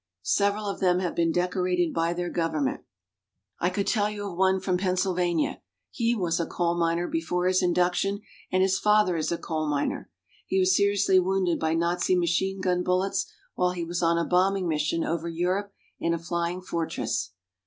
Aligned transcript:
Several 0.23 0.65
of 0.65 0.79
them 0.79 0.97
have 0.97 1.15
been 1.15 1.31
decorated 1.31 1.93
by 1.93 2.11
their 2.11 2.31
government. 2.31 2.81
I 3.59 3.69
could 3.69 3.85
tell 3.85 4.09
you 4.09 4.27
of 4.31 4.35
one 4.35 4.59
from 4.59 4.79
Pennsylvania. 4.79 5.61
He 5.91 6.15
was 6.15 6.39
a 6.39 6.47
coal 6.47 6.73
miner 6.75 7.07
before 7.07 7.45
his 7.45 7.61
induction, 7.61 8.21
and 8.51 8.63
his 8.63 8.79
father 8.79 9.15
is 9.15 9.31
a 9.31 9.37
coal 9.37 9.69
miner. 9.69 10.09
He 10.47 10.57
was 10.59 10.75
seriously 10.75 11.19
wounded 11.19 11.59
by 11.59 11.75
Nazi 11.75 12.15
machine 12.15 12.61
gun 12.61 12.81
bullets 12.81 13.31
while 13.53 13.73
he 13.73 13.83
was 13.85 14.01
on 14.01 14.17
a 14.17 14.25
bombing 14.25 14.67
mission 14.67 15.03
over 15.03 15.29
Europe 15.29 15.71
in 15.99 16.15
a 16.15 16.17
Flying 16.17 16.61
Fortress. 16.61 17.33